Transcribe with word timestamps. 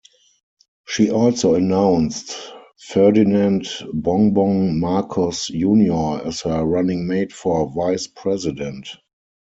She 0.87 1.11
also 1.11 1.53
announced 1.53 2.35
Ferdinand 2.79 3.65
"Bongbong" 3.93 4.79
Marcos 4.79 5.45
Junior 5.49 6.25
as 6.25 6.41
her 6.41 6.65
running 6.65 7.05
mate 7.05 7.31
for 7.31 7.71
vice 7.71 8.07
president. 8.07 8.87